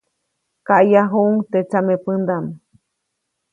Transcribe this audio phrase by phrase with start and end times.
[0.67, 2.45] Kaʼyajuʼuŋ teʼ tsamepändaʼm.